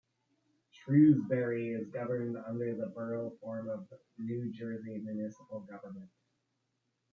Shrewsbury 0.71 1.73
is 1.73 1.87
governed 1.91 2.35
under 2.35 2.73
the 2.75 2.87
Borough 2.87 3.37
form 3.39 3.69
of 3.69 3.87
New 4.17 4.51
Jersey 4.51 4.97
municipal 4.97 5.59
government. 5.59 6.09